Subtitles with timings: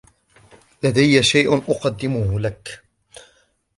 [0.83, 2.83] لدي شيء أقدمه لك.